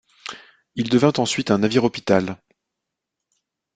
Il 0.73 0.89
devint 0.89 1.13
ensuite 1.17 1.51
un 1.51 1.59
navire-hôpital. 1.59 2.39